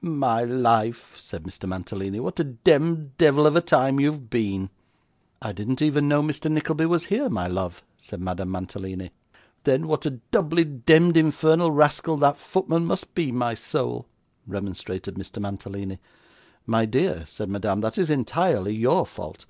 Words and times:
'My 0.00 0.42
life,' 0.42 1.14
said 1.16 1.44
Mr. 1.44 1.68
Mantalini, 1.68 2.18
'what 2.18 2.40
a 2.40 2.44
demd 2.44 3.10
devil 3.18 3.46
of 3.46 3.54
a 3.54 3.60
time 3.60 4.00
you 4.00 4.10
have 4.10 4.28
been!' 4.28 4.68
'I 5.40 5.52
didn't 5.52 5.80
even 5.80 6.08
know 6.08 6.22
Mr. 6.24 6.50
Nickleby 6.50 6.86
was 6.86 7.04
here, 7.04 7.28
my 7.28 7.46
love,' 7.46 7.84
said 7.96 8.20
Madame 8.20 8.50
Mantalini. 8.50 9.12
'Then 9.62 9.86
what 9.86 10.04
a 10.04 10.18
doubly 10.32 10.64
demd 10.64 11.16
infernal 11.16 11.70
rascal 11.70 12.16
that 12.16 12.36
footman 12.36 12.84
must 12.84 13.14
be, 13.14 13.30
my 13.30 13.54
soul,' 13.54 14.08
remonstrated 14.44 15.14
Mr. 15.14 15.40
Mantalini. 15.40 16.00
'My 16.66 16.84
dear,' 16.84 17.24
said 17.28 17.48
Madame, 17.48 17.80
'that 17.80 17.96
is 17.96 18.10
entirely 18.10 18.74
your 18.74 19.06
fault. 19.06 19.46